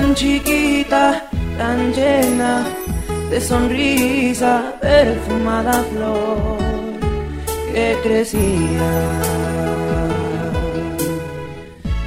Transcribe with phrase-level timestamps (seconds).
[0.00, 1.04] tan chiquita,
[1.58, 2.64] tan llena
[3.30, 6.58] de sonrisa, perfumada flor
[7.72, 8.90] que crecía.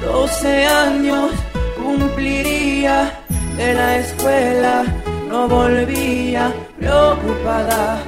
[0.02, 1.30] Doce años
[1.76, 2.96] cumpliría
[3.56, 4.84] de la escuela,
[5.28, 8.02] no volvía preocupada,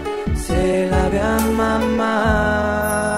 [0.46, 1.22] se la ve
[1.62, 3.15] mamá.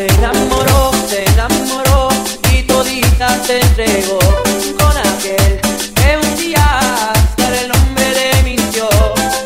[0.00, 2.08] Se enamoró, se enamoró
[2.54, 4.18] y todita se entregó
[4.78, 5.60] con aquel
[5.94, 6.78] que un día
[7.12, 8.88] hasta el nombre le mintió.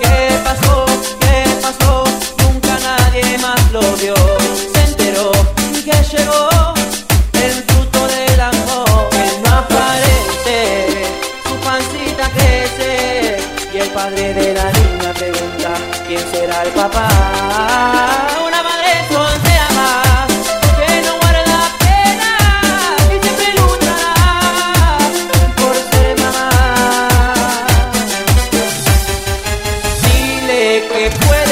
[0.00, 0.86] ¿Qué pasó?
[1.18, 2.04] ¿Qué pasó?
[2.38, 4.14] Nunca nadie más lo vio.
[4.72, 5.32] Se enteró
[5.84, 6.48] que llegó.
[7.42, 9.08] el fruto del amor.
[9.10, 10.86] Él no aparece,
[11.48, 13.38] su pancita crece
[13.74, 15.74] y el padre de la niña pregunta
[16.06, 18.43] quién será el papá.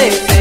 [0.05, 0.32] it.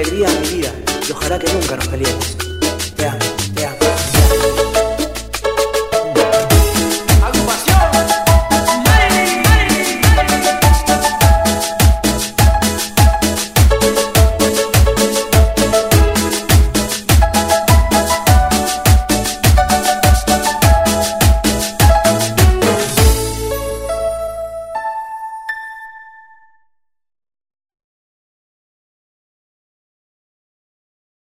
[0.00, 0.72] alegría a mi vida
[1.08, 2.37] y ojalá que nunca nos peleemos.